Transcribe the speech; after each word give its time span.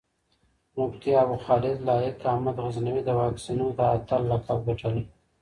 مفتي 0.77 1.11
ابوخالد 1.21 1.77
لائق 1.89 2.17
احمد 2.31 2.55
غزنوي 2.67 3.01
د 3.05 3.09
واکسينو 3.19 3.67
د 3.77 3.79
اتَل 3.95 4.21
لقب 4.31 4.59
ګټلی 4.67 5.03